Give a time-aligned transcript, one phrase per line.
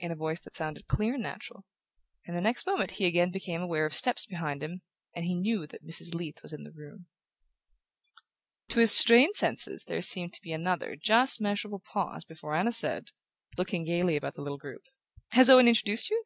[0.00, 1.64] in a voice that sounded clear and natural;
[2.26, 4.82] and the next moment he again became aware of steps behind him,
[5.14, 6.12] and knew that Mrs.
[6.16, 7.06] Leath was in the room.
[8.70, 13.10] To his strained senses there seemed to be another just measurable pause before Anna said,
[13.56, 14.82] looking gaily about the little group:
[15.30, 16.20] "Has Owen introduced you?